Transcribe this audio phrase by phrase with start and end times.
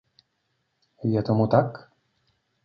[1.11, 1.69] Je tomu tak?